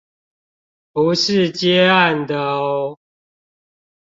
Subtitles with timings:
[0.93, 2.97] 不是接案的喔